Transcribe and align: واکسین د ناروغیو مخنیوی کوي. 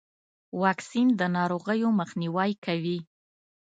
واکسین 0.61 1.07
د 1.19 1.21
ناروغیو 1.37 1.89
مخنیوی 1.99 2.51
کوي. 2.65 2.99